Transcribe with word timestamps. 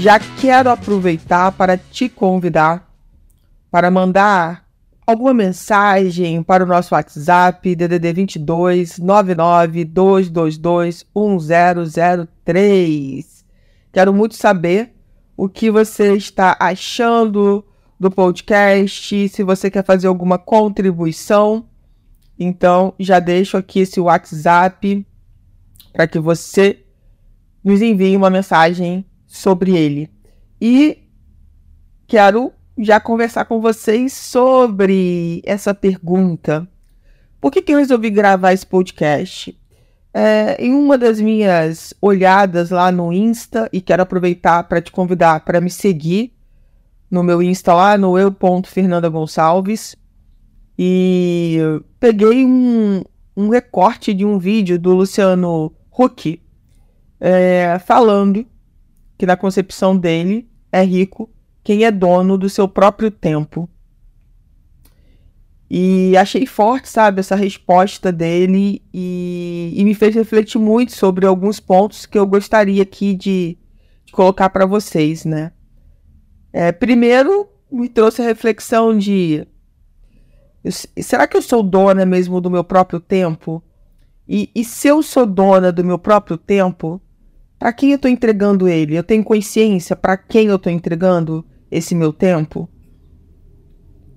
Já 0.00 0.18
quero 0.18 0.70
aproveitar 0.70 1.52
para 1.52 1.76
te 1.76 2.08
convidar 2.08 2.90
para 3.70 3.90
mandar 3.90 4.66
alguma 5.06 5.34
mensagem 5.34 6.42
para 6.42 6.64
o 6.64 6.66
nosso 6.66 6.94
WhatsApp 6.94 7.76
DDD 7.76 8.14
22 8.14 8.98
99 8.98 9.84
222 9.84 11.06
1003. 11.14 13.44
Quero 13.92 14.14
muito 14.14 14.36
saber 14.36 14.94
o 15.36 15.50
que 15.50 15.70
você 15.70 16.14
está 16.14 16.56
achando 16.58 17.62
do 17.98 18.10
podcast, 18.10 19.28
se 19.28 19.42
você 19.42 19.70
quer 19.70 19.84
fazer 19.84 20.06
alguma 20.06 20.38
contribuição. 20.38 21.68
Então, 22.38 22.94
já 22.98 23.20
deixo 23.20 23.58
aqui 23.58 23.80
esse 23.80 24.00
WhatsApp 24.00 25.06
para 25.92 26.08
que 26.08 26.18
você 26.18 26.86
nos 27.62 27.82
envie 27.82 28.16
uma 28.16 28.30
mensagem 28.30 29.04
sobre 29.30 29.76
ele. 29.76 30.10
E 30.60 30.98
quero 32.06 32.52
já 32.76 32.98
conversar 32.98 33.44
com 33.44 33.60
vocês 33.60 34.12
sobre 34.12 35.40
essa 35.46 35.72
pergunta. 35.72 36.68
Por 37.40 37.52
que, 37.52 37.62
que 37.62 37.72
eu 37.72 37.78
resolvi 37.78 38.10
gravar 38.10 38.52
esse 38.52 38.66
podcast? 38.66 39.56
É, 40.12 40.56
em 40.58 40.74
uma 40.74 40.98
das 40.98 41.20
minhas 41.20 41.94
olhadas 42.02 42.70
lá 42.70 42.90
no 42.90 43.12
Insta, 43.12 43.70
e 43.72 43.80
quero 43.80 44.02
aproveitar 44.02 44.64
para 44.64 44.82
te 44.82 44.90
convidar 44.90 45.44
para 45.44 45.60
me 45.60 45.70
seguir 45.70 46.34
no 47.08 47.22
meu 47.22 47.40
Insta 47.40 47.72
lá, 47.72 47.96
no 47.96 48.18
eu.fernanda 48.18 49.08
Gonçalves, 49.08 49.94
e 50.76 51.58
peguei 52.00 52.44
um, 52.44 53.04
um 53.36 53.48
recorte 53.48 54.12
de 54.12 54.24
um 54.24 54.38
vídeo 54.38 54.78
do 54.78 54.92
Luciano 54.92 55.72
Huck 55.96 56.42
é, 57.20 57.78
falando 57.78 58.44
que 59.20 59.26
na 59.26 59.36
concepção 59.36 59.94
dele 59.94 60.48
é 60.72 60.82
rico 60.82 61.28
quem 61.62 61.84
é 61.84 61.90
dono 61.90 62.38
do 62.38 62.48
seu 62.48 62.66
próprio 62.66 63.10
tempo. 63.10 63.68
E 65.68 66.16
achei 66.16 66.46
forte, 66.46 66.88
sabe, 66.88 67.20
essa 67.20 67.36
resposta 67.36 68.10
dele 68.10 68.82
e, 68.94 69.74
e 69.76 69.84
me 69.84 69.92
fez 69.92 70.14
refletir 70.14 70.58
muito 70.58 70.92
sobre 70.92 71.26
alguns 71.26 71.60
pontos 71.60 72.06
que 72.06 72.18
eu 72.18 72.26
gostaria 72.26 72.82
aqui 72.82 73.12
de, 73.12 73.58
de 74.06 74.12
colocar 74.14 74.48
para 74.48 74.64
vocês, 74.64 75.26
né? 75.26 75.52
É, 76.50 76.72
primeiro, 76.72 77.46
me 77.70 77.90
trouxe 77.90 78.22
a 78.22 78.24
reflexão 78.24 78.96
de 78.96 79.46
será 80.98 81.28
que 81.28 81.36
eu 81.36 81.42
sou 81.42 81.62
dona 81.62 82.06
mesmo 82.06 82.40
do 82.40 82.50
meu 82.50 82.64
próprio 82.64 82.98
tempo? 82.98 83.62
E, 84.26 84.50
e 84.54 84.64
se 84.64 84.88
eu 84.88 85.02
sou 85.02 85.26
dona 85.26 85.70
do 85.70 85.84
meu 85.84 85.98
próprio 85.98 86.38
tempo, 86.38 87.02
para 87.60 87.74
quem 87.74 87.90
eu 87.90 87.96
estou 87.96 88.10
entregando 88.10 88.66
ele? 88.66 88.96
Eu 88.96 89.04
tenho 89.04 89.22
consciência 89.22 89.94
para 89.94 90.16
quem 90.16 90.46
eu 90.46 90.56
estou 90.56 90.72
entregando 90.72 91.44
esse 91.70 91.94
meu 91.94 92.10
tempo? 92.10 92.66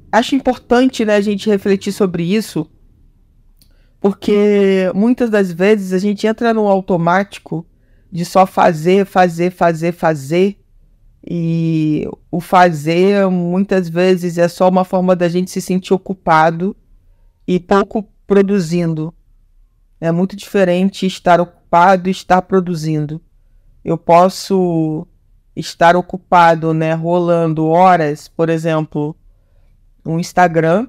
Acho 0.09 0.33
importante 0.33 1.03
né, 1.03 1.17
a 1.17 1.21
gente 1.21 1.49
refletir 1.49 1.91
sobre 1.91 2.23
isso, 2.23 2.65
porque 3.99 4.89
muitas 4.95 5.29
das 5.29 5.51
vezes 5.51 5.91
a 5.91 5.97
gente 5.97 6.25
entra 6.25 6.53
no 6.53 6.69
automático 6.69 7.65
de 8.09 8.23
só 8.23 8.45
fazer, 8.45 9.05
fazer, 9.05 9.51
fazer, 9.51 9.91
fazer. 9.91 10.57
E 11.29 12.07
o 12.31 12.39
fazer 12.39 13.29
muitas 13.29 13.89
vezes 13.89 14.37
é 14.37 14.47
só 14.47 14.69
uma 14.69 14.85
forma 14.85 15.17
da 15.17 15.27
gente 15.27 15.51
se 15.51 15.59
sentir 15.59 15.93
ocupado 15.93 16.73
e 17.45 17.59
pouco 17.59 18.07
produzindo. 18.25 19.13
É 19.99 20.13
muito 20.13 20.33
diferente 20.33 21.05
estar 21.05 21.41
ocupado 21.41 22.07
e 22.07 22.11
estar 22.11 22.41
produzindo 22.41 23.21
eu 23.83 23.97
posso 23.97 25.07
estar 25.55 25.95
ocupado, 25.95 26.73
né, 26.73 26.93
rolando 26.93 27.67
horas, 27.67 28.27
por 28.27 28.49
exemplo, 28.49 29.15
no 30.03 30.19
Instagram, 30.19 30.87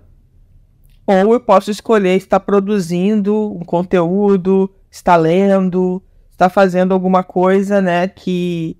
ou 1.06 1.34
eu 1.34 1.40
posso 1.40 1.70
escolher 1.70 2.16
estar 2.16 2.40
produzindo 2.40 3.52
um 3.54 3.64
conteúdo, 3.64 4.70
estar 4.90 5.16
lendo, 5.16 6.02
estar 6.30 6.48
fazendo 6.48 6.94
alguma 6.94 7.22
coisa, 7.22 7.80
né, 7.82 8.08
que 8.08 8.78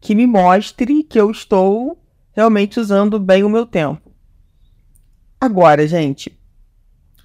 que 0.00 0.14
me 0.14 0.26
mostre 0.26 1.02
que 1.02 1.18
eu 1.18 1.30
estou 1.30 1.98
realmente 2.32 2.78
usando 2.78 3.18
bem 3.18 3.42
o 3.42 3.48
meu 3.48 3.66
tempo. 3.66 4.12
Agora, 5.40 5.86
gente, 5.88 6.38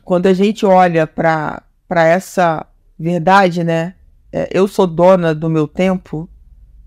quando 0.03 0.25
a 0.25 0.34
gente 0.34 0.66
olha 0.66 1.06
para 1.06 1.63
essa 1.90 2.66
verdade, 2.97 3.63
né, 3.63 3.96
é, 4.31 4.49
eu 4.51 4.67
sou 4.67 4.87
dona 4.87 5.35
do 5.35 5.49
meu 5.49 5.67
tempo, 5.67 6.29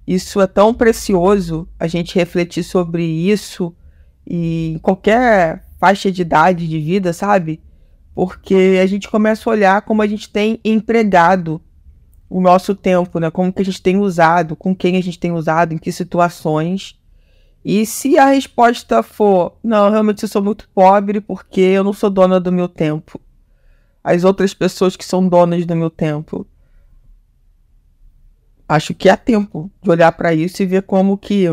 isso 0.06 0.40
é 0.40 0.46
tão 0.46 0.72
precioso 0.72 1.68
a 1.78 1.86
gente 1.86 2.14
refletir 2.14 2.62
sobre 2.62 3.04
isso 3.04 3.74
e 4.26 4.72
em 4.74 4.78
qualquer 4.78 5.66
faixa 5.78 6.10
de 6.10 6.22
idade 6.22 6.66
de 6.66 6.78
vida, 6.78 7.12
sabe? 7.12 7.60
Porque 8.14 8.78
a 8.82 8.86
gente 8.86 9.08
começa 9.08 9.48
a 9.48 9.52
olhar 9.52 9.82
como 9.82 10.02
a 10.02 10.06
gente 10.06 10.28
tem 10.28 10.60
empregado 10.64 11.60
o 12.28 12.40
nosso 12.40 12.74
tempo, 12.74 13.18
né? 13.18 13.30
Como 13.30 13.52
que 13.52 13.62
a 13.62 13.64
gente 13.64 13.82
tem 13.82 13.98
usado, 13.98 14.56
com 14.56 14.74
quem 14.74 14.96
a 14.96 15.02
gente 15.02 15.18
tem 15.18 15.32
usado, 15.32 15.74
em 15.74 15.78
que 15.78 15.92
situações. 15.92 16.98
E 17.64 17.84
se 17.86 18.18
a 18.18 18.26
resposta 18.26 19.02
for, 19.02 19.56
não, 19.62 19.90
realmente 19.90 20.22
eu 20.22 20.28
sou 20.28 20.42
muito 20.42 20.68
pobre 20.74 21.20
porque 21.20 21.60
eu 21.60 21.84
não 21.84 21.92
sou 21.92 22.10
dona 22.10 22.38
do 22.38 22.52
meu 22.52 22.68
tempo. 22.68 23.20
As 24.02 24.22
outras 24.22 24.52
pessoas 24.52 24.96
que 24.96 25.04
são 25.04 25.26
donas 25.26 25.64
do 25.64 25.74
meu 25.74 25.90
tempo 25.90 26.46
acho 28.68 28.94
que 28.94 29.08
há 29.08 29.16
tempo 29.16 29.70
de 29.82 29.90
olhar 29.90 30.12
para 30.12 30.34
isso 30.34 30.62
e 30.62 30.66
ver 30.66 30.82
como 30.82 31.18
que 31.18 31.44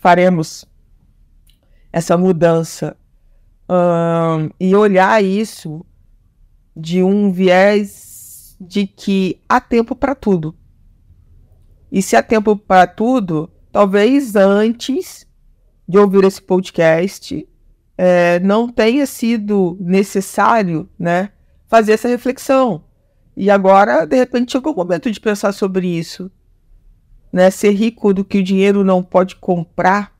faremos 0.00 0.64
essa 1.92 2.16
mudança 2.16 2.96
um, 3.68 4.50
e 4.58 4.74
olhar 4.74 5.22
isso 5.22 5.84
de 6.76 7.02
um 7.02 7.30
viés 7.30 8.56
de 8.60 8.86
que 8.86 9.40
há 9.48 9.60
tempo 9.60 9.94
para 9.94 10.14
tudo. 10.14 10.54
E 11.90 12.00
se 12.00 12.16
há 12.16 12.22
tempo 12.22 12.56
para 12.56 12.86
tudo, 12.86 13.50
talvez 13.70 14.34
antes 14.34 15.26
de 15.86 15.98
ouvir 15.98 16.24
esse 16.24 16.40
podcast 16.40 17.46
é, 17.98 18.40
não 18.40 18.68
tenha 18.68 19.04
sido 19.04 19.76
necessário, 19.78 20.88
né, 20.98 21.30
fazer 21.68 21.92
essa 21.92 22.08
reflexão 22.08 22.84
e 23.36 23.50
agora, 23.50 24.06
de 24.06 24.16
repente, 24.16 24.52
chegou 24.52 24.72
o 24.72 24.76
momento 24.76 25.10
de 25.10 25.18
pensar 25.18 25.52
sobre 25.52 25.86
isso. 25.86 26.30
Né? 27.32 27.50
Ser 27.50 27.70
rico 27.70 28.12
do 28.12 28.24
que 28.24 28.38
o 28.38 28.42
dinheiro 28.42 28.84
não 28.84 29.02
pode 29.02 29.36
comprar. 29.36 30.12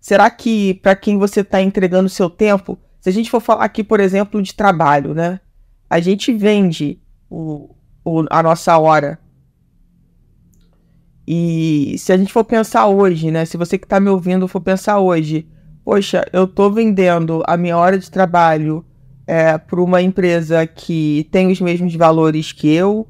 Será 0.00 0.28
que 0.30 0.74
para 0.74 0.94
quem 0.94 1.18
você 1.18 1.40
está 1.40 1.62
entregando 1.62 2.10
seu 2.10 2.28
tempo, 2.28 2.78
se 3.00 3.08
a 3.08 3.12
gente 3.12 3.30
for 3.30 3.40
falar 3.40 3.64
aqui, 3.64 3.82
por 3.82 4.00
exemplo, 4.00 4.42
de 4.42 4.54
trabalho, 4.54 5.14
né? 5.14 5.40
A 5.88 6.00
gente 6.00 6.32
vende 6.32 7.00
o, 7.30 7.74
o, 8.04 8.24
a 8.30 8.42
nossa 8.42 8.76
hora. 8.76 9.18
E 11.26 11.96
se 11.98 12.12
a 12.12 12.18
gente 12.18 12.32
for 12.32 12.44
pensar 12.44 12.86
hoje, 12.86 13.30
né? 13.30 13.46
Se 13.46 13.56
você 13.56 13.78
que 13.78 13.86
está 13.86 13.98
me 13.98 14.10
ouvindo 14.10 14.46
for 14.46 14.60
pensar 14.60 14.98
hoje, 14.98 15.46
poxa, 15.82 16.26
eu 16.32 16.44
estou 16.44 16.70
vendendo 16.70 17.42
a 17.46 17.56
minha 17.56 17.78
hora 17.78 17.98
de 17.98 18.10
trabalho 18.10 18.84
é, 19.26 19.56
para 19.56 19.80
uma 19.80 20.02
empresa 20.02 20.66
que 20.66 21.28
tem 21.30 21.50
os 21.50 21.60
mesmos 21.60 21.94
valores 21.94 22.52
que 22.52 22.68
eu. 22.68 23.08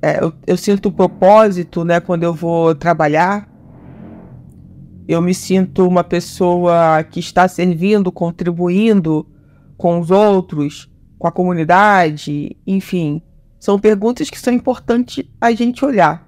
É, 0.00 0.22
eu, 0.22 0.32
eu 0.46 0.56
sinto 0.56 0.92
propósito 0.92 1.84
né, 1.84 2.00
quando 2.00 2.22
eu 2.22 2.32
vou 2.32 2.74
trabalhar. 2.74 3.48
Eu 5.08 5.22
me 5.22 5.34
sinto 5.34 5.86
uma 5.86 6.02
pessoa 6.02 7.04
que 7.04 7.20
está 7.20 7.46
servindo, 7.46 8.10
contribuindo 8.10 9.26
com 9.76 10.00
os 10.00 10.10
outros, 10.10 10.90
com 11.18 11.28
a 11.28 11.32
comunidade, 11.32 12.56
enfim. 12.66 13.22
São 13.60 13.78
perguntas 13.78 14.28
que 14.30 14.38
são 14.38 14.52
importantes 14.52 15.24
a 15.40 15.52
gente 15.52 15.84
olhar. 15.84 16.26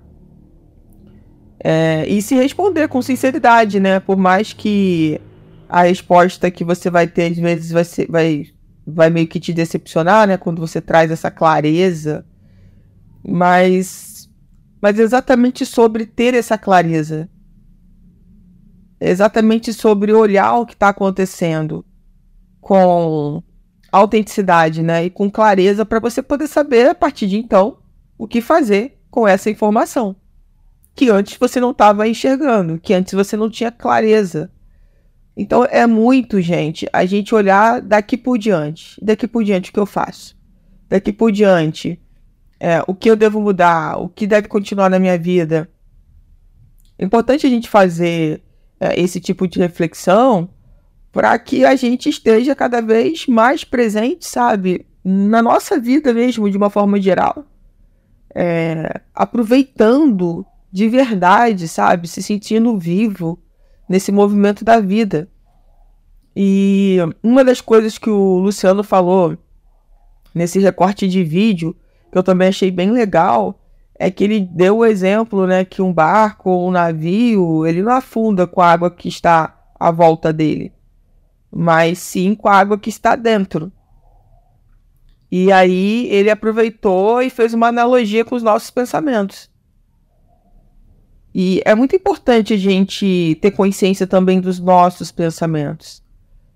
É, 1.62 2.06
e 2.06 2.23
se 2.23 2.37
responder 2.37 2.87
com 2.88 3.02
sinceridade, 3.02 3.81
né? 3.81 3.99
Por 3.99 4.17
mais 4.17 4.52
que 4.52 5.20
a 5.69 5.82
resposta 5.82 6.50
que 6.50 6.65
você 6.65 6.91
vai 6.91 7.06
ter, 7.06 7.32
às 7.32 7.38
vezes, 7.38 7.70
vai, 7.70 7.85
ser, 7.85 8.11
vai, 8.11 8.47
vai 8.87 9.11
meio 9.11 9.26
que 9.26 9.38
te 9.38 9.53
decepcionar, 9.53 10.26
né? 10.26 10.37
Quando 10.37 10.61
você 10.61 10.81
traz 10.81 11.11
essa 11.11 11.31
clareza. 11.31 12.25
Mas 13.26 14.09
mas 14.81 14.99
exatamente 14.99 15.67
sobre 15.67 16.06
ter 16.06 16.35
essa 16.35 16.56
clareza. 16.56 17.29
Exatamente 19.00 19.73
sobre 19.73 20.12
olhar 20.12 20.55
o 20.55 20.67
que 20.67 20.75
está 20.75 20.88
acontecendo 20.88 21.85
com 22.61 23.43
autenticidade, 23.91 24.82
né? 24.82 25.05
E 25.05 25.11
com 25.11 25.31
clareza 25.31 25.85
para 25.85 26.00
você 26.00 26.23
poder 26.23 26.47
saber 26.47 26.91
a 26.91 26.94
partir 26.94 27.26
de 27.26 27.37
então 27.38 27.79
o 28.17 28.26
que 28.26 28.41
fazer 28.41 29.00
com 29.11 29.26
essa 29.26 29.50
informação 29.50 30.17
que 30.99 31.09
antes 31.11 31.37
você 31.38 31.61
não 31.61 31.70
estava 31.70 32.09
enxergando, 32.09 32.81
que 32.81 32.93
antes 32.93 33.15
você 33.15 33.37
não 33.37 33.49
tinha 33.49 33.70
clareza. 33.70 34.50
Então 35.40 35.64
é 35.70 35.87
muito, 35.87 36.40
gente, 36.40 36.88
a 36.93 37.06
gente 37.06 37.32
olhar 37.32 37.81
daqui 37.81 38.17
por 38.17 38.37
diante. 38.37 38.99
Daqui 39.00 39.29
por 39.29 39.44
diante 39.44 39.70
o 39.70 39.73
que 39.73 39.79
eu 39.79 39.87
faço? 39.87 40.37
Daqui 40.88 41.12
por 41.12 41.31
diante 41.31 42.00
é, 42.58 42.82
o 42.88 42.94
que 42.94 43.08
eu 43.08 43.14
devo 43.14 43.40
mudar? 43.40 44.02
O 44.02 44.08
que 44.08 44.26
deve 44.26 44.49
continuar 44.49 44.90
na 44.90 44.99
minha 44.99 45.17
vida? 45.17 45.70
É 46.99 47.05
importante 47.05 47.46
a 47.46 47.49
gente 47.49 47.69
fazer 47.69 48.43
é, 48.81 49.00
esse 49.00 49.20
tipo 49.20 49.46
de 49.46 49.61
reflexão 49.61 50.49
para 51.12 51.38
que 51.38 51.64
a 51.64 51.76
gente 51.76 52.08
esteja 52.08 52.52
cada 52.56 52.82
vez 52.82 53.29
mais 53.29 53.62
presente, 53.62 54.26
sabe? 54.26 54.87
Na 55.05 55.41
nossa 55.41 55.79
vida 55.79 56.12
mesmo, 56.12 56.50
de 56.50 56.56
uma 56.56 56.69
forma 56.69 57.00
geral. 57.00 57.44
É, 58.34 59.02
aproveitando 59.14 60.44
de 60.73 60.88
verdade, 60.88 61.69
sabe? 61.69 62.08
Se 62.08 62.25
sentindo 62.25 62.76
vivo 62.76 63.41
nesse 63.88 64.12
movimento 64.12 64.64
da 64.64 64.81
vida. 64.81 65.29
E 66.37 66.99
uma 67.23 67.44
das 67.44 67.61
coisas 67.61 67.99
que 67.99 68.11
o 68.11 68.38
Luciano 68.38 68.85
falou 68.85 69.37
nesse 70.35 70.58
recorte 70.61 71.08
de 71.08 71.25
vídeo, 71.25 71.75
que 72.12 72.19
eu 72.19 72.23
também 72.23 72.49
achei 72.49 72.70
bem 72.70 72.90
legal, 72.90 73.61
é 73.99 74.11
que 74.11 74.23
ele 74.23 74.40
deu 74.40 74.79
o 74.79 74.85
exemplo, 74.85 75.46
né, 75.46 75.64
que 75.64 75.82
um 75.82 75.93
barco 75.93 76.50
ou 76.50 76.69
um 76.69 76.70
navio, 76.70 77.67
ele 77.67 77.82
não 77.82 77.93
afunda 77.93 78.46
com 78.46 78.61
a 78.61 78.70
água 78.70 78.90
que 78.90 79.08
está 79.08 79.58
à 79.79 79.91
volta 79.91 80.32
dele, 80.32 80.73
mas 81.50 81.99
sim 81.99 82.34
com 82.34 82.49
a 82.49 82.55
água 82.55 82.79
que 82.79 82.88
está 82.88 83.17
dentro. 83.17 83.73
E 85.31 85.50
aí 85.52 86.06
ele 86.11 86.31
aproveitou 86.31 87.20
e 87.20 87.29
fez 87.29 87.52
uma 87.52 87.69
analogia 87.69 88.25
com 88.25 88.34
os 88.34 88.43
nossos 88.43 88.70
pensamentos. 88.70 89.50
E 91.40 91.62
é 91.64 91.73
muito 91.73 91.94
importante 91.94 92.52
a 92.52 92.56
gente 92.56 93.38
ter 93.40 93.52
consciência 93.52 94.08
também 94.08 94.40
dos 94.40 94.58
nossos 94.58 95.12
pensamentos. 95.12 96.02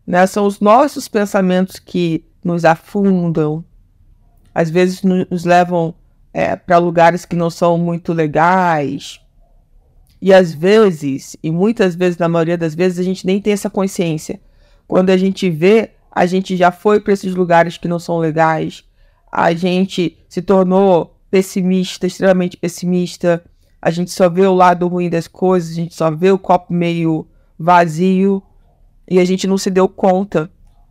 Né? 0.05 0.27
São 0.27 0.45
os 0.45 0.59
nossos 0.59 1.07
pensamentos 1.07 1.79
que 1.79 2.25
nos 2.43 2.65
afundam, 2.65 3.65
às 4.53 4.71
vezes 4.71 5.03
nos 5.05 5.45
levam 5.45 5.95
é, 6.35 6.57
para 6.57 6.79
lugares 6.79 7.25
que 7.25 7.37
não 7.37 7.49
são 7.49 7.79
muito 7.79 8.13
legais. 8.13 9.21
E 10.21 10.35
às 10.35 10.53
vezes, 10.53 11.37
e 11.41 11.53
muitas 11.53 11.95
vezes, 11.95 12.19
na 12.19 12.29
maioria 12.29 12.59
das 12.59 12.75
vezes, 12.75 12.99
a 12.99 13.05
gente 13.05 13.25
nem 13.25 13.41
tem 13.41 13.53
essa 13.53 13.71
consciência. 13.71 14.41
Quando 14.89 15.11
a 15.11 15.17
gente 15.17 15.49
vê, 15.49 15.93
a 16.11 16.27
gente 16.27 16.57
já 16.57 16.73
foi 16.73 16.99
para 16.99 17.13
esses 17.13 17.37
lugares 17.37 17.79
que 17.79 17.87
não 17.87 18.01
são 18.01 18.19
legais, 18.19 18.83
a 19.31 19.53
gente 19.53 20.19
se 20.29 20.43
tornou 20.43 21.17
pessimista, 21.31 22.05
extremamente 22.05 22.57
pessimista, 22.57 23.45
a 23.83 23.91
gente 23.91 24.13
só 24.13 24.31
vê 24.31 24.47
o 24.47 24.55
lado 24.55 24.87
ruim 24.87 25.11
das 25.11 25.27
coisas, 25.27 25.73
a 25.73 25.75
gente 25.75 25.93
só 25.93 26.09
vê 26.09 26.31
o 26.31 26.39
copo 26.39 26.73
meio 26.73 27.27
vazio 27.59 28.41
e 29.11 29.19
a 29.19 29.25
gente 29.25 29.49
não 29.49 29.59
se 29.59 29.69
deu 29.69 29.89
conta 29.89 30.49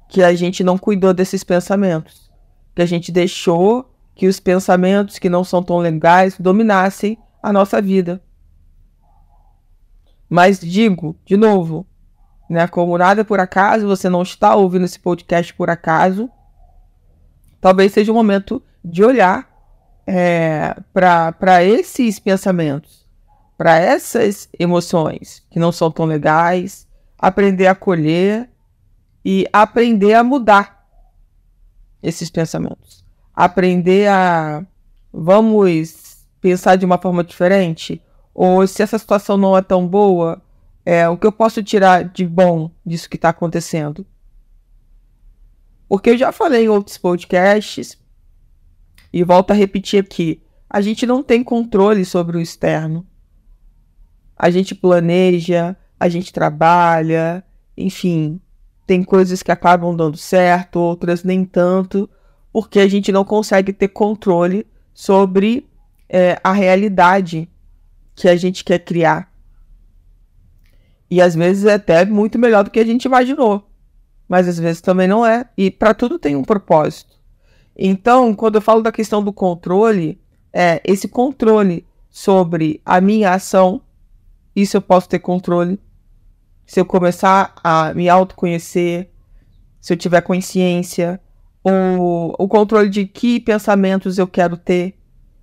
que 0.10 0.22
a 0.22 0.36
gente 0.36 0.62
não 0.62 0.78
cuidou 0.78 1.14
desses 1.14 1.42
pensamentos, 1.42 2.30
que 2.76 2.82
a 2.82 2.86
gente 2.86 3.10
deixou 3.10 3.90
que 4.14 4.28
os 4.28 4.42
pensamentos 4.42 5.18
que 5.18 5.30
não 5.30 5.42
são 5.42 5.64
tão 5.64 5.78
legais 5.78 6.36
dominassem 6.38 7.18
a 7.42 7.54
nossa 7.54 7.82
vida. 7.82 8.22
Mas 10.30 10.60
digo, 10.60 11.16
de 11.26 11.38
novo, 11.38 11.88
né, 12.50 12.68
como 12.68 12.98
nada 12.98 13.24
por 13.24 13.40
acaso, 13.40 13.88
você 13.88 14.10
não 14.10 14.22
está 14.22 14.54
ouvindo 14.54 14.84
esse 14.84 15.00
podcast 15.00 15.54
por 15.54 15.70
acaso. 15.70 16.30
Talvez 17.62 17.94
seja 17.94 18.12
o 18.12 18.16
momento 18.16 18.62
de 18.84 19.02
olhar 19.02 19.50
é, 20.14 20.76
para 20.94 21.64
esses 21.64 22.20
pensamentos, 22.20 23.08
para 23.58 23.80
essas 23.80 24.50
emoções 24.60 25.42
que 25.50 25.58
não 25.58 25.72
são 25.72 25.90
tão 25.90 26.06
legais, 26.06 26.86
aprender 27.18 27.68
a 27.68 27.72
acolher 27.72 28.50
e 29.24 29.48
aprender 29.54 30.14
a 30.16 30.24
mudar 30.24 30.86
esses 32.04 32.30
pensamentos. 32.30 33.06
Aprender 33.34 34.10
a 34.10 34.66
vamos 35.14 36.26
pensar 36.42 36.76
de 36.76 36.86
uma 36.86 36.98
forma 36.98 37.24
diferente? 37.24 38.02
Ou 38.34 38.68
se 38.68 38.84
essa 38.84 38.98
situação 38.98 39.38
não 39.38 39.58
é 39.58 39.62
tão 39.62 39.88
boa, 39.88 40.42
é, 40.86 41.08
o 41.08 41.18
que 41.18 41.26
eu 41.26 41.32
posso 41.32 41.64
tirar 41.64 42.04
de 42.04 42.28
bom 42.28 42.70
disso 42.86 43.10
que 43.10 43.16
está 43.16 43.30
acontecendo? 43.30 44.06
Porque 45.88 46.10
eu 46.10 46.18
já 46.18 46.34
falei 46.34 46.66
em 46.66 46.70
outros 46.70 46.98
podcasts, 46.98 48.01
e 49.14 49.24
volto 49.24 49.52
a 49.52 49.54
repetir 49.54 50.02
aqui: 50.02 50.42
a 50.70 50.82
gente 50.82 51.06
não 51.06 51.22
tem 51.22 51.44
controle 51.44 52.06
sobre 52.06 52.38
o 52.38 52.42
externo. 52.42 53.06
A 54.38 54.50
gente 54.50 54.74
planeja, 54.74 55.76
a 56.00 56.10
gente 56.10 56.34
trabalha, 56.34 57.44
enfim, 57.78 58.42
tem 58.88 59.04
coisas 59.04 59.44
que 59.44 59.52
acabam 59.52 59.96
dando 59.96 60.18
certo, 60.18 60.80
outras 60.80 61.24
nem 61.24 61.46
tanto, 61.46 62.10
porque 62.52 62.80
a 62.80 62.88
gente 62.88 63.12
não 63.12 63.24
consegue 63.24 63.72
ter 63.72 63.90
controle 63.90 64.66
sobre 64.94 65.70
é, 66.10 66.40
a 66.44 66.52
realidade 66.52 67.50
que 68.16 68.28
a 68.28 68.36
gente 68.36 68.64
quer 68.64 68.80
criar. 68.80 69.32
E 71.10 71.22
às 71.22 71.36
vezes 71.36 71.66
é 71.66 71.74
até 71.74 72.06
muito 72.06 72.40
melhor 72.40 72.64
do 72.64 72.72
que 72.72 72.80
a 72.80 72.86
gente 72.86 73.06
imaginou, 73.06 73.70
mas 74.28 74.48
às 74.48 74.58
vezes 74.58 74.82
também 74.82 75.08
não 75.08 75.26
é. 75.26 75.46
E 75.58 75.70
para 75.70 75.94
tudo 75.94 76.18
tem 76.18 76.36
um 76.36 76.44
propósito. 76.44 77.11
Então, 77.84 78.36
quando 78.36 78.56
eu 78.56 78.62
falo 78.62 78.84
da 78.84 78.92
questão 78.92 79.24
do 79.24 79.34
controle, 79.34 80.22
é 80.54 80.80
esse 80.84 81.08
controle 81.08 81.84
sobre 82.12 82.80
a 82.86 83.02
minha 83.02 83.34
ação, 83.34 83.82
isso 84.56 84.78
eu 84.78 84.82
posso 84.84 85.10
ter 85.10 85.18
controle. 85.18 85.80
Se 86.64 86.80
eu 86.80 86.86
começar 86.86 87.56
a 87.64 87.92
me 87.96 88.08
autoconhecer, 88.08 89.10
se 89.80 89.94
eu 89.94 89.98
tiver 89.98 90.22
consciência, 90.22 91.20
ou 91.64 92.36
o 92.38 92.48
controle 92.48 92.88
de 92.88 93.08
que 93.08 93.40
pensamentos 93.40 94.20
eu 94.20 94.28
quero 94.28 94.58
ter. 94.58 94.94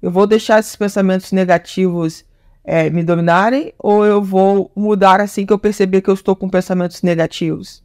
Eu 0.01 0.13
vou 0.13 0.25
deixar 0.25 0.61
esses 0.61 0.77
pensamentos 0.77 1.33
negativos 1.33 2.25
é, 2.63 2.89
me 2.89 3.03
dominarem 3.03 3.73
ou 3.77 4.07
eu 4.07 4.23
vou 4.23 4.71
mudar 4.77 5.21
assim 5.21 5.45
que 5.45 5.53
eu 5.53 5.59
perceber 5.59 6.03
que 6.03 6.11
eu 6.11 6.15
estou 6.15 6.37
com 6.37 6.49
pensamentos 6.49 7.03
negativos? 7.03 7.83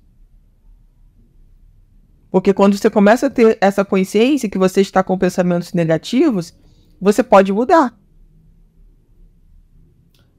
Porque 2.34 2.52
quando 2.52 2.76
você 2.76 2.90
começa 2.90 3.28
a 3.28 3.30
ter 3.30 3.60
essa 3.62 3.86
consciência 3.86 4.50
que 4.50 4.58
você 4.58 4.82
está 4.82 5.04
com 5.04 5.16
pensamentos 5.20 5.72
negativos, 5.72 6.52
você 7.00 7.22
pode 7.22 7.54
mudar. 7.54 7.96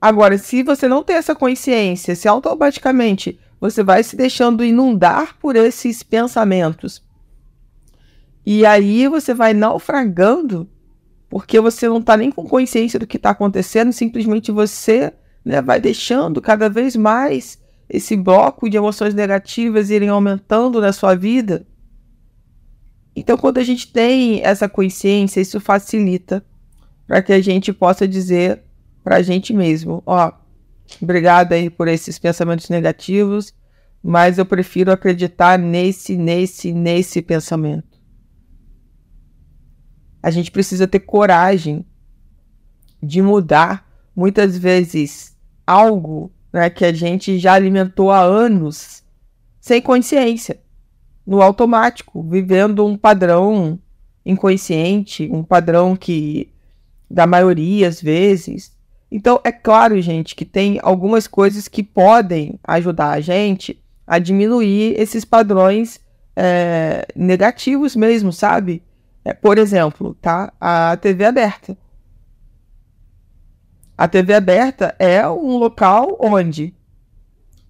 Agora, 0.00 0.36
se 0.36 0.64
você 0.64 0.88
não 0.88 1.04
tem 1.04 1.14
essa 1.14 1.36
consciência, 1.36 2.16
se 2.16 2.26
automaticamente 2.26 3.38
você 3.60 3.84
vai 3.84 4.02
se 4.02 4.16
deixando 4.16 4.64
inundar 4.64 5.38
por 5.38 5.54
esses 5.54 6.02
pensamentos, 6.02 7.00
e 8.44 8.66
aí 8.66 9.06
você 9.06 9.32
vai 9.32 9.54
naufragando, 9.54 10.68
porque 11.28 11.60
você 11.60 11.88
não 11.88 11.98
está 11.98 12.16
nem 12.16 12.32
com 12.32 12.44
consciência 12.44 12.98
do 12.98 13.06
que 13.06 13.18
está 13.18 13.30
acontecendo, 13.30 13.92
simplesmente 13.92 14.50
você 14.50 15.12
né, 15.44 15.62
vai 15.62 15.80
deixando 15.80 16.42
cada 16.42 16.68
vez 16.68 16.96
mais 16.96 17.56
esse 17.88 18.16
bloco 18.16 18.68
de 18.68 18.76
emoções 18.76 19.14
negativas 19.14 19.90
irem 19.90 20.08
aumentando 20.08 20.80
na 20.80 20.92
sua 20.92 21.14
vida. 21.14 21.64
Então, 23.16 23.36
quando 23.36 23.58
a 23.58 23.64
gente 23.64 23.92
tem 23.92 24.42
essa 24.42 24.68
consciência, 24.68 25.40
isso 25.40 25.60
facilita 25.60 26.44
para 27.06 27.22
que 27.22 27.32
a 27.32 27.40
gente 27.40 27.72
possa 27.72 28.08
dizer 28.08 28.62
para 29.02 29.16
a 29.16 29.22
gente 29.22 29.52
mesmo: 29.52 30.02
ó, 30.04 30.32
obrigado 31.00 31.52
aí 31.52 31.70
por 31.70 31.86
esses 31.86 32.18
pensamentos 32.18 32.68
negativos, 32.68 33.54
mas 34.02 34.38
eu 34.38 34.46
prefiro 34.46 34.90
acreditar 34.90 35.58
nesse, 35.58 36.16
nesse, 36.16 36.72
nesse 36.72 37.22
pensamento. 37.22 37.94
A 40.22 40.30
gente 40.30 40.50
precisa 40.50 40.88
ter 40.88 41.00
coragem 41.00 41.86
de 43.00 43.20
mudar 43.20 43.86
muitas 44.16 44.56
vezes 44.56 45.36
algo 45.66 46.32
né, 46.52 46.70
que 46.70 46.84
a 46.84 46.92
gente 46.92 47.38
já 47.38 47.52
alimentou 47.52 48.10
há 48.10 48.20
anos 48.20 49.04
sem 49.60 49.82
consciência 49.82 50.63
no 51.26 51.40
automático, 51.40 52.22
vivendo 52.22 52.86
um 52.86 52.96
padrão 52.96 53.78
inconsciente, 54.24 55.28
um 55.30 55.42
padrão 55.42 55.96
que 55.96 56.50
da 57.10 57.26
maioria 57.26 57.88
às 57.88 58.00
vezes. 58.00 58.72
Então, 59.10 59.40
é 59.44 59.52
claro, 59.52 60.00
gente, 60.00 60.34
que 60.34 60.44
tem 60.44 60.78
algumas 60.82 61.26
coisas 61.26 61.68
que 61.68 61.82
podem 61.82 62.58
ajudar 62.64 63.10
a 63.10 63.20
gente 63.20 63.80
a 64.06 64.18
diminuir 64.18 64.98
esses 64.98 65.24
padrões 65.24 66.00
é, 66.36 67.06
negativos 67.14 67.94
mesmo, 67.94 68.32
sabe? 68.32 68.82
É, 69.24 69.32
por 69.32 69.56
exemplo, 69.56 70.16
tá? 70.20 70.52
A 70.60 70.96
TV 70.96 71.24
aberta. 71.24 71.76
A 73.96 74.08
TV 74.08 74.34
aberta 74.34 74.94
é 74.98 75.26
um 75.28 75.56
local 75.56 76.16
onde 76.20 76.74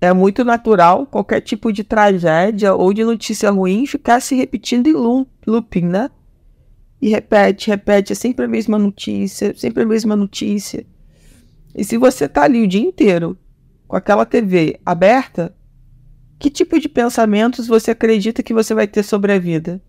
é 0.01 0.13
muito 0.13 0.45
natural 0.45 1.07
qualquer 1.07 1.41
tipo 1.41 1.73
de 1.73 1.83
tragédia 1.83 2.75
ou 2.75 2.93
de 2.93 3.05
notícia 3.05 3.51
ruim 3.51 3.87
ficar 3.87 4.21
se 4.21 4.35
repetindo 4.35 4.87
em 4.87 5.27
looping, 5.47 5.87
né? 5.87 6.11
E 7.01 7.09
repete, 7.09 7.69
repete, 7.69 8.13
é 8.13 8.15
sempre 8.17 8.45
a 8.45 8.49
mesma 8.49 8.79
notícia, 8.79 9.55
sempre 9.57 9.83
a 9.83 9.87
mesma 9.87 10.17
notícia. 10.17 10.87
E 11.75 11.85
se 11.85 11.99
você 11.99 12.29
tá 12.29 12.43
ali 12.43 12.63
o 12.63 12.69
dia 12.69 12.81
inteiro 12.81 13.37
com 13.87 13.97
aquela 13.97 14.25
TV 14.25 14.79
aberta, 14.85 15.55
que 16.39 16.51
tipo 16.51 16.79
de 16.79 16.89
pensamentos 16.89 17.67
você 17.67 17.91
acredita 17.91 18.43
que 18.43 18.55
você 18.55 18.75
vai 18.75 18.87
ter 18.87 19.03
sobre 19.03 19.33
a 19.33 19.39
vida? 19.39 19.83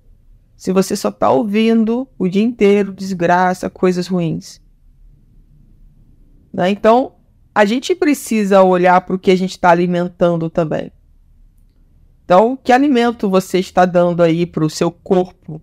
Se 0.56 0.72
você 0.72 0.96
só 0.96 1.12
tá 1.12 1.30
ouvindo 1.30 2.08
o 2.18 2.28
dia 2.28 2.44
inteiro 2.44 2.94
desgraça, 2.94 3.70
coisas 3.70 4.08
ruins. 4.08 4.62
Né? 6.54 6.70
Então, 6.70 7.16
a 7.56 7.64
gente 7.64 7.96
precisa 7.96 8.62
olhar 8.62 9.00
para 9.00 9.16
o 9.16 9.20
que 9.20 9.32
a 9.32 9.36
gente 9.36 9.52
está 9.52 9.70
alimentando 9.70 10.50
também. 10.50 10.92
Então, 12.26 12.58
que 12.62 12.74
alimento 12.74 13.30
você 13.30 13.60
está 13.60 13.86
dando 13.86 14.22
aí 14.22 14.46
para 14.46 14.66
o 14.66 14.70
seu 14.70 14.92
corpo? 14.92 15.62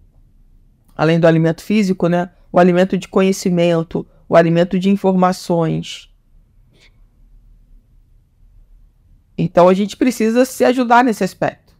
Além 0.96 1.20
do 1.20 1.26
alimento 1.26 1.62
físico, 1.62 2.08
né? 2.08 2.30
O 2.50 2.58
alimento 2.58 2.96
de 2.96 3.08
conhecimento, 3.08 4.06
o 4.26 4.36
alimento 4.36 4.78
de 4.78 4.88
informações. 4.88 6.08
Então 9.36 9.68
a 9.68 9.74
gente 9.74 9.96
precisa 9.96 10.44
se 10.46 10.64
ajudar 10.64 11.04
nesse 11.04 11.24
aspecto, 11.24 11.74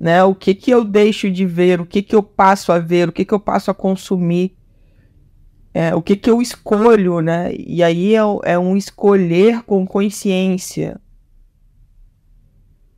né? 0.00 0.22
O 0.24 0.34
que 0.34 0.54
que 0.54 0.70
eu 0.70 0.84
deixo 0.84 1.30
de 1.30 1.44
ver, 1.44 1.80
o 1.80 1.86
que 1.86 2.02
que 2.02 2.14
eu 2.14 2.22
passo 2.22 2.70
a 2.70 2.78
ver, 2.78 3.08
o 3.08 3.12
que 3.12 3.24
que 3.24 3.34
eu 3.34 3.40
passo 3.40 3.70
a 3.70 3.74
consumir 3.74 4.56
é, 5.74 5.94
o 5.94 6.02
que, 6.02 6.16
que 6.16 6.28
eu 6.28 6.42
escolho, 6.42 7.20
né? 7.20 7.52
E 7.54 7.82
aí 7.82 8.14
é, 8.14 8.20
é 8.44 8.58
um 8.58 8.76
escolher 8.76 9.62
com 9.62 9.86
consciência. 9.86 11.00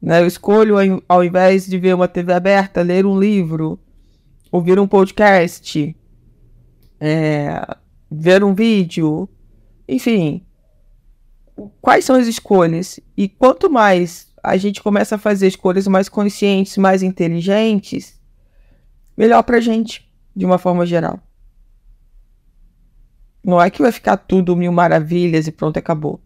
Né? 0.03 0.21
Eu 0.21 0.27
escolho, 0.27 1.03
ao 1.09 1.25
invés 1.25 1.67
de 1.67 1.79
ver 1.79 1.95
uma 1.95 2.09
TV 2.09 2.33
aberta, 2.33 2.83
ler 2.83 3.07
um 3.07 3.19
livro, 3.19 3.79
ouvir 4.51 4.79
um 4.79 4.89
podcast, 4.89 5.97
é, 7.01 7.77
ver 8.11 8.43
um 8.43 8.55
vídeo, 8.55 9.29
enfim. 9.89 10.45
Quais 11.81 12.05
são 12.05 12.17
as 12.17 12.27
escolhas? 12.27 12.99
E 13.17 13.29
quanto 13.29 13.71
mais 13.71 14.33
a 14.43 14.57
gente 14.57 14.83
começa 14.83 15.15
a 15.15 15.19
fazer 15.19 15.47
escolhas 15.47 15.87
mais 15.87 16.09
conscientes, 16.09 16.77
mais 16.77 17.03
inteligentes, 17.03 18.21
melhor 19.17 19.45
pra 19.45 19.61
gente, 19.61 20.11
de 20.35 20.45
uma 20.45 20.59
forma 20.59 20.85
geral. 20.85 21.21
Não 23.45 23.61
é 23.61 23.69
que 23.69 23.83
vai 23.83 23.93
ficar 23.93 24.17
tudo 24.17 24.57
mil 24.57 24.73
maravilhas 24.73 25.47
e 25.47 25.53
pronto, 25.53 25.77
acabou. 25.77 26.21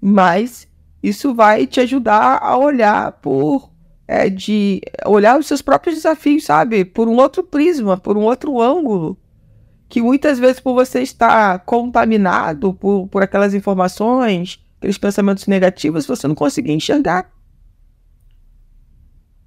Mas 0.00 0.68
isso 1.02 1.34
vai 1.34 1.66
te 1.66 1.80
ajudar 1.80 2.38
a 2.42 2.56
olhar 2.56 3.12
por 3.12 3.70
é, 4.06 4.28
de 4.28 4.82
olhar 5.06 5.38
os 5.38 5.46
seus 5.46 5.62
próprios 5.62 5.94
desafios, 5.94 6.44
sabe? 6.44 6.84
Por 6.84 7.06
um 7.06 7.16
outro 7.16 7.44
prisma, 7.44 7.96
por 7.96 8.16
um 8.16 8.22
outro 8.22 8.60
ângulo. 8.60 9.16
Que 9.88 10.02
muitas 10.02 10.38
vezes, 10.38 10.58
por 10.60 10.74
você 10.74 11.00
estar 11.00 11.60
contaminado 11.60 12.74
por, 12.74 13.06
por 13.08 13.22
aquelas 13.22 13.54
informações, 13.54 14.60
aqueles 14.78 14.98
pensamentos 14.98 15.46
negativos, 15.46 16.06
você 16.06 16.26
não 16.26 16.34
conseguir 16.34 16.72
enxergar. 16.72 17.30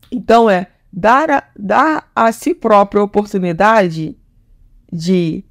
Então 0.10 0.50
é 0.50 0.68
dar 0.92 1.30
a, 1.30 1.44
dar 1.58 2.10
a 2.16 2.32
si 2.32 2.54
próprio 2.54 3.02
a 3.02 3.06
oportunidade 3.06 4.18
de 4.92 5.44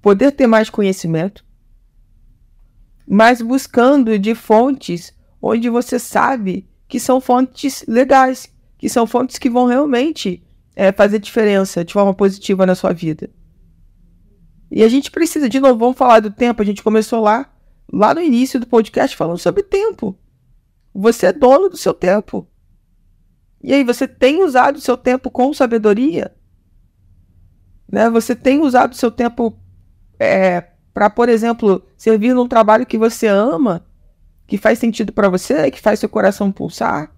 poder 0.00 0.32
ter 0.32 0.46
mais 0.46 0.70
conhecimento, 0.70 1.44
mas 3.06 3.40
buscando 3.40 4.18
de 4.18 4.34
fontes 4.34 5.12
onde 5.40 5.68
você 5.68 5.98
sabe 5.98 6.68
que 6.86 6.98
são 6.98 7.20
fontes 7.20 7.84
legais, 7.86 8.52
que 8.76 8.88
são 8.88 9.06
fontes 9.06 9.38
que 9.38 9.50
vão 9.50 9.66
realmente 9.66 10.42
é, 10.74 10.92
fazer 10.92 11.18
diferença 11.18 11.84
de 11.84 11.92
forma 11.92 12.14
positiva 12.14 12.64
na 12.64 12.74
sua 12.74 12.92
vida. 12.92 13.30
E 14.70 14.82
a 14.82 14.88
gente 14.88 15.10
precisa, 15.10 15.48
de 15.48 15.60
novo, 15.60 15.78
vamos 15.78 15.96
falar 15.96 16.20
do 16.20 16.30
tempo. 16.30 16.62
A 16.62 16.64
gente 16.64 16.82
começou 16.82 17.20
lá, 17.20 17.50
lá 17.92 18.14
no 18.14 18.20
início 18.20 18.60
do 18.60 18.66
podcast, 18.66 19.16
falando 19.16 19.38
sobre 19.38 19.62
tempo. 19.62 20.16
Você 20.94 21.26
é 21.26 21.32
dono 21.32 21.68
do 21.68 21.76
seu 21.76 21.94
tempo. 21.94 22.46
E 23.62 23.72
aí, 23.72 23.82
você 23.82 24.06
tem 24.06 24.42
usado 24.42 24.76
o 24.76 24.80
seu 24.80 24.96
tempo 24.96 25.30
com 25.30 25.52
sabedoria? 25.52 26.34
Né? 27.90 28.10
Você 28.10 28.36
tem 28.36 28.60
usado 28.60 28.92
o 28.92 28.96
seu 28.96 29.10
tempo 29.10 29.58
é, 30.18 30.64
para, 30.92 31.08
por 31.08 31.28
exemplo, 31.28 31.82
servir 31.96 32.34
num 32.34 32.48
trabalho 32.48 32.86
que 32.86 32.98
você 32.98 33.26
ama, 33.26 33.86
que 34.46 34.58
faz 34.58 34.78
sentido 34.78 35.12
para 35.12 35.28
você, 35.28 35.70
que 35.70 35.80
faz 35.80 36.00
seu 36.00 36.08
coração 36.08 36.50
pulsar? 36.50 37.12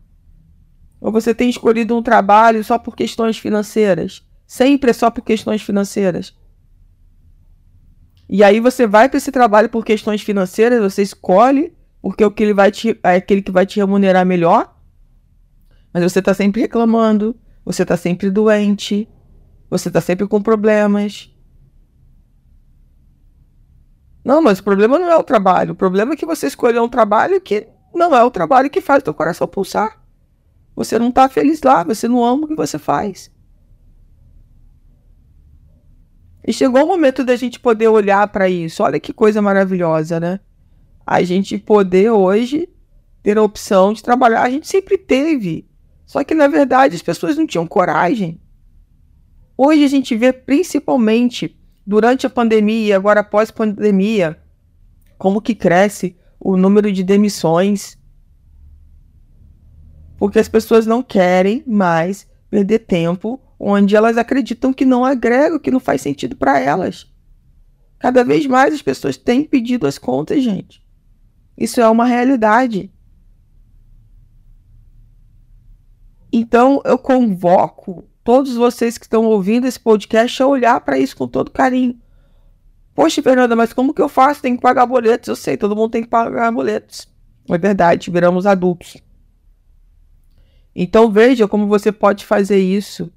Ou 1.00 1.10
você 1.10 1.34
tem 1.34 1.48
escolhido 1.48 1.96
um 1.96 2.02
trabalho 2.02 2.62
só 2.62 2.78
por 2.78 2.94
questões 2.94 3.38
financeiras? 3.38 4.22
Sempre 4.46 4.90
é 4.90 4.92
só 4.92 5.10
por 5.10 5.22
questões 5.22 5.62
financeiras. 5.62 6.36
E 8.28 8.44
aí 8.44 8.60
você 8.60 8.86
vai 8.86 9.08
para 9.08 9.16
esse 9.16 9.32
trabalho 9.32 9.68
por 9.68 9.84
questões 9.84 10.22
financeiras, 10.22 10.80
você 10.80 11.02
escolhe, 11.02 11.72
porque 12.02 12.22
é 12.22 12.26
o 12.26 12.30
que 12.30 12.42
ele 12.42 12.54
vai 12.54 12.70
te, 12.70 12.98
é 13.02 13.16
aquele 13.16 13.42
que 13.42 13.50
vai 13.50 13.64
te 13.64 13.80
remunerar 13.80 14.26
melhor. 14.26 14.76
Mas 15.92 16.02
você 16.02 16.18
está 16.18 16.34
sempre 16.34 16.60
reclamando, 16.60 17.34
você 17.64 17.82
está 17.82 17.96
sempre 17.96 18.30
doente, 18.30 19.08
você 19.68 19.88
está 19.88 20.00
sempre 20.00 20.26
com 20.26 20.40
problemas, 20.40 21.34
não, 24.24 24.42
mas 24.42 24.58
o 24.58 24.64
problema 24.64 24.98
não 24.98 25.10
é 25.10 25.16
o 25.16 25.22
trabalho. 25.22 25.72
O 25.72 25.76
problema 25.76 26.12
é 26.12 26.16
que 26.16 26.26
você 26.26 26.46
escolheu 26.46 26.82
um 26.82 26.88
trabalho 26.88 27.40
que 27.40 27.68
não 27.94 28.14
é 28.14 28.22
o 28.22 28.30
trabalho 28.30 28.70
que 28.70 28.80
faz 28.80 29.00
o 29.00 29.04
teu 29.04 29.14
coração 29.14 29.48
pulsar. 29.48 30.00
Você 30.76 30.98
não 30.98 31.08
está 31.08 31.28
feliz 31.28 31.62
lá, 31.62 31.82
você 31.82 32.06
não 32.06 32.24
ama 32.24 32.44
o 32.44 32.48
que 32.48 32.54
você 32.54 32.78
faz. 32.78 33.30
E 36.46 36.52
chegou 36.52 36.84
o 36.84 36.88
momento 36.88 37.24
da 37.24 37.36
gente 37.36 37.60
poder 37.60 37.88
olhar 37.88 38.26
para 38.28 38.48
isso. 38.48 38.82
Olha 38.82 39.00
que 39.00 39.12
coisa 39.12 39.42
maravilhosa, 39.42 40.18
né? 40.18 40.40
A 41.06 41.22
gente 41.22 41.58
poder 41.58 42.10
hoje 42.10 42.68
ter 43.22 43.36
a 43.36 43.42
opção 43.42 43.92
de 43.92 44.02
trabalhar. 44.02 44.42
A 44.42 44.50
gente 44.50 44.66
sempre 44.68 44.96
teve. 44.96 45.68
Só 46.06 46.24
que 46.24 46.34
na 46.34 46.48
verdade 46.48 46.96
as 46.96 47.02
pessoas 47.02 47.36
não 47.36 47.46
tinham 47.46 47.66
coragem. 47.66 48.40
Hoje 49.56 49.84
a 49.84 49.88
gente 49.88 50.16
vê 50.16 50.32
principalmente 50.32 51.59
durante 51.90 52.24
a 52.24 52.30
pandemia, 52.30 52.94
agora 52.94 53.24
pós-pandemia, 53.24 54.40
como 55.18 55.42
que 55.42 55.56
cresce 55.56 56.16
o 56.38 56.56
número 56.56 56.92
de 56.92 57.02
demissões. 57.02 57.98
Porque 60.16 60.38
as 60.38 60.48
pessoas 60.48 60.86
não 60.86 61.02
querem 61.02 61.64
mais 61.66 62.28
perder 62.48 62.78
tempo 62.78 63.40
onde 63.58 63.96
elas 63.96 64.16
acreditam 64.16 64.72
que 64.72 64.84
não 64.84 65.04
agrega, 65.04 65.58
que 65.58 65.72
não 65.72 65.80
faz 65.80 66.00
sentido 66.00 66.36
para 66.36 66.60
elas. 66.60 67.12
Cada 67.98 68.22
vez 68.22 68.46
mais 68.46 68.72
as 68.72 68.82
pessoas 68.82 69.16
têm 69.16 69.42
pedido 69.42 69.84
as 69.84 69.98
contas, 69.98 70.44
gente. 70.44 70.80
Isso 71.58 71.80
é 71.80 71.88
uma 71.88 72.04
realidade. 72.04 72.88
Então 76.32 76.80
eu 76.84 76.96
convoco 76.96 78.04
todos 78.30 78.54
vocês 78.54 78.96
que 78.96 79.06
estão 79.06 79.24
ouvindo 79.24 79.66
esse 79.66 79.80
podcast 79.80 80.40
a 80.40 80.46
olhar 80.46 80.80
para 80.82 80.96
isso 80.96 81.16
com 81.16 81.26
todo 81.26 81.50
carinho. 81.50 81.98
Poxa, 82.94 83.20
Fernanda, 83.20 83.56
mas 83.56 83.72
como 83.72 83.92
que 83.92 84.00
eu 84.00 84.08
faço? 84.08 84.40
Tem 84.40 84.54
que 84.54 84.62
pagar 84.62 84.86
boletos. 84.86 85.26
Eu 85.26 85.34
sei, 85.34 85.56
todo 85.56 85.74
mundo 85.74 85.90
tem 85.90 86.04
que 86.04 86.08
pagar 86.08 86.52
boletos. 86.52 87.08
É 87.48 87.58
verdade, 87.58 88.08
viramos 88.08 88.46
adultos. 88.46 88.98
Então 90.72 91.10
veja 91.10 91.48
como 91.48 91.66
você 91.66 91.90
pode 91.90 92.24
fazer 92.24 92.60
isso 92.60 93.12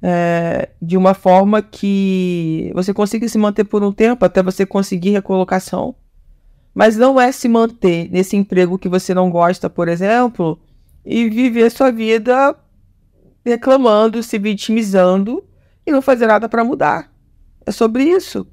é, 0.00 0.68
de 0.80 0.96
uma 0.96 1.14
forma 1.14 1.60
que 1.60 2.70
você 2.76 2.94
consiga 2.94 3.28
se 3.28 3.36
manter 3.36 3.64
por 3.64 3.82
um 3.82 3.90
tempo 3.90 4.24
até 4.24 4.40
você 4.40 4.64
conseguir 4.64 5.10
recolocação. 5.10 5.96
Mas 6.72 6.96
não 6.96 7.20
é 7.20 7.32
se 7.32 7.48
manter 7.48 8.08
nesse 8.08 8.36
emprego 8.36 8.78
que 8.78 8.88
você 8.88 9.12
não 9.12 9.30
gosta, 9.30 9.68
por 9.68 9.88
exemplo, 9.88 10.60
e 11.04 11.28
viver 11.28 11.72
sua 11.72 11.90
vida 11.90 12.56
reclamando, 13.44 14.22
se 14.22 14.38
vitimizando 14.38 15.44
e 15.86 15.92
não 15.92 16.00
fazer 16.00 16.26
nada 16.26 16.48
para 16.48 16.64
mudar. 16.64 17.12
É 17.66 17.70
sobre 17.70 18.04
isso. 18.04 18.46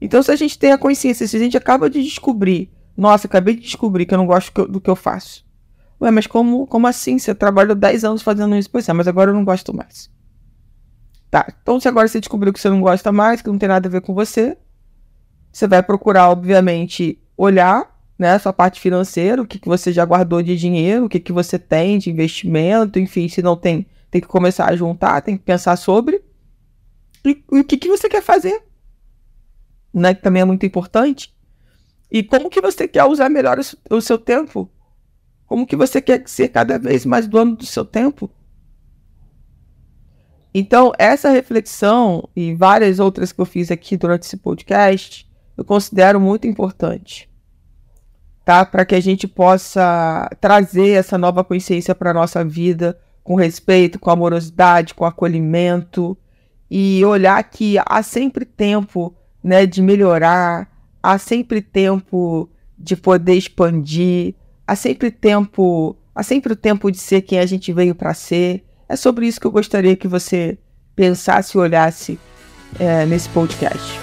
Então, 0.00 0.22
se 0.22 0.30
a 0.30 0.36
gente 0.36 0.58
tem 0.58 0.72
a 0.72 0.78
consciência, 0.78 1.26
se 1.26 1.36
a 1.36 1.40
gente 1.40 1.56
acaba 1.56 1.90
de 1.90 2.02
descobrir, 2.02 2.72
nossa, 2.96 3.26
acabei 3.26 3.54
de 3.54 3.62
descobrir 3.62 4.06
que 4.06 4.14
eu 4.14 4.18
não 4.18 4.26
gosto 4.26 4.66
do 4.66 4.80
que 4.80 4.88
eu 4.88 4.96
faço. 4.96 5.44
Ué, 6.00 6.10
mas 6.10 6.26
como, 6.26 6.66
como 6.66 6.86
assim? 6.86 7.18
Você 7.18 7.34
trabalhou 7.34 7.74
10 7.74 8.04
anos 8.04 8.22
fazendo 8.22 8.56
isso? 8.56 8.70
Pois 8.70 8.88
é, 8.88 8.92
mas 8.92 9.06
agora 9.06 9.30
eu 9.30 9.34
não 9.34 9.44
gosto 9.44 9.74
mais. 9.74 10.10
Tá, 11.30 11.46
então 11.62 11.78
se 11.78 11.86
agora 11.86 12.08
você 12.08 12.18
descobriu 12.18 12.52
que 12.52 12.58
você 12.58 12.68
não 12.68 12.80
gosta 12.80 13.12
mais, 13.12 13.40
que 13.40 13.48
não 13.48 13.58
tem 13.58 13.68
nada 13.68 13.86
a 13.86 13.90
ver 13.90 14.00
com 14.00 14.12
você, 14.12 14.56
você 15.52 15.68
vai 15.68 15.82
procurar, 15.82 16.28
obviamente, 16.28 17.22
olhar 17.36 17.88
né, 18.18 18.38
sua 18.38 18.52
parte 18.52 18.80
financeira, 18.80 19.40
o 19.40 19.46
que, 19.46 19.58
que 19.58 19.68
você 19.68 19.92
já 19.92 20.04
guardou 20.04 20.42
de 20.42 20.56
dinheiro, 20.56 21.04
o 21.04 21.08
que, 21.08 21.20
que 21.20 21.32
você 21.32 21.58
tem 21.58 21.98
de 21.98 22.10
investimento, 22.10 22.98
enfim, 22.98 23.28
se 23.28 23.40
não 23.40 23.56
tem 23.56 23.86
tem 24.10 24.20
que 24.20 24.26
começar 24.26 24.66
a 24.66 24.76
juntar, 24.76 25.22
tem 25.22 25.36
que 25.36 25.44
pensar 25.44 25.76
sobre. 25.76 26.22
E, 27.24 27.42
e 27.52 27.60
o 27.60 27.64
que, 27.64 27.76
que 27.76 27.88
você 27.88 28.08
quer 28.08 28.22
fazer? 28.22 28.62
Né, 29.92 30.14
que 30.14 30.22
também 30.22 30.42
é 30.42 30.44
muito 30.44 30.66
importante. 30.66 31.34
E 32.10 32.22
como 32.22 32.50
que 32.50 32.60
você 32.60 32.88
quer 32.88 33.04
usar 33.04 33.28
melhor 33.28 33.58
o 33.88 34.00
seu 34.00 34.18
tempo? 34.18 34.70
Como 35.46 35.66
que 35.66 35.76
você 35.76 36.00
quer 36.00 36.22
ser 36.28 36.48
cada 36.48 36.78
vez 36.78 37.06
mais 37.06 37.26
dono 37.28 37.56
do 37.56 37.66
seu 37.66 37.84
tempo? 37.84 38.30
Então, 40.52 40.92
essa 40.98 41.30
reflexão 41.30 42.28
e 42.34 42.54
várias 42.54 42.98
outras 42.98 43.30
que 43.30 43.40
eu 43.40 43.46
fiz 43.46 43.70
aqui 43.70 43.96
durante 43.96 44.24
esse 44.24 44.36
podcast, 44.36 45.28
eu 45.56 45.64
considero 45.64 46.20
muito 46.20 46.48
importante. 46.48 47.30
Tá? 48.44 48.64
Para 48.64 48.84
que 48.84 48.96
a 48.96 49.00
gente 49.00 49.28
possa 49.28 50.28
trazer 50.40 50.90
essa 50.90 51.16
nova 51.16 51.44
consciência 51.44 51.94
para 51.94 52.10
a 52.10 52.14
nossa 52.14 52.44
vida, 52.44 52.98
com 53.22 53.34
respeito, 53.34 53.98
com 53.98 54.10
amorosidade, 54.10 54.94
com 54.94 55.04
acolhimento, 55.04 56.16
e 56.70 57.04
olhar 57.04 57.42
que 57.44 57.76
há 57.84 58.02
sempre 58.02 58.44
tempo 58.44 59.14
né, 59.42 59.66
de 59.66 59.82
melhorar, 59.82 60.70
há 61.02 61.18
sempre 61.18 61.60
tempo 61.60 62.48
de 62.78 62.96
poder 62.96 63.34
expandir, 63.34 64.34
há 64.66 64.76
sempre 64.76 65.10
tempo, 65.10 65.96
há 66.14 66.22
sempre 66.22 66.52
o 66.52 66.56
tempo 66.56 66.90
de 66.90 66.98
ser 66.98 67.22
quem 67.22 67.38
a 67.38 67.46
gente 67.46 67.72
veio 67.72 67.94
para 67.94 68.14
ser. 68.14 68.64
É 68.88 68.96
sobre 68.96 69.26
isso 69.26 69.40
que 69.40 69.46
eu 69.46 69.52
gostaria 69.52 69.96
que 69.96 70.08
você 70.08 70.58
pensasse 70.94 71.56
e 71.56 71.60
olhasse 71.60 72.18
é, 72.78 73.04
nesse 73.06 73.28
podcast. 73.28 73.99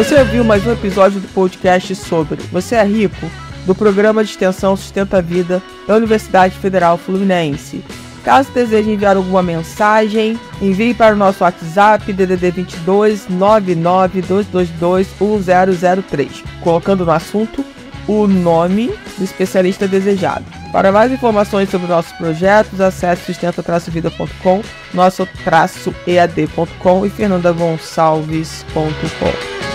Você 0.00 0.14
ouviu 0.14 0.42
mais 0.42 0.66
um 0.66 0.72
episódio 0.72 1.20
do 1.20 1.28
podcast 1.28 1.94
sobre 1.94 2.40
Você 2.50 2.74
é 2.74 2.82
Rico? 2.82 3.30
do 3.66 3.74
programa 3.74 4.24
de 4.24 4.30
extensão 4.30 4.74
Sustenta 4.74 5.18
a 5.18 5.20
Vida 5.20 5.62
da 5.86 5.94
Universidade 5.94 6.56
Federal 6.56 6.96
Fluminense. 6.96 7.84
Caso 8.24 8.50
deseje 8.50 8.90
enviar 8.90 9.18
alguma 9.18 9.42
mensagem, 9.42 10.40
envie 10.62 10.94
para 10.94 11.14
o 11.14 11.18
nosso 11.18 11.44
WhatsApp 11.44 12.10
DDD 12.14 12.50
22 12.50 13.28
99222 13.28 15.08
1003, 15.20 16.44
colocando 16.62 17.04
no 17.04 17.12
assunto 17.12 17.62
o 18.08 18.26
nome 18.26 18.90
do 19.18 19.24
especialista 19.24 19.86
desejado. 19.86 20.46
Para 20.72 20.90
mais 20.90 21.12
informações 21.12 21.68
sobre 21.68 21.88
nossos 21.88 22.12
projetos, 22.12 22.80
acesse 22.80 23.26
sustenta-vida.com, 23.26 24.62
nosso-ead.com 24.94 27.04
e 27.04 27.10
fernandagonçalves.com. 27.10 29.69